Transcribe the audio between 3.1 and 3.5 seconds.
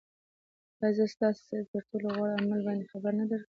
درنه نه کړم